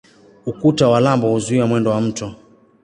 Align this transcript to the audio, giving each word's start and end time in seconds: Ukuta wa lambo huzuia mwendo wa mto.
Ukuta 0.45 0.87
wa 0.89 0.99
lambo 0.99 1.29
huzuia 1.31 1.65
mwendo 1.65 1.89
wa 1.91 2.01
mto. 2.01 2.35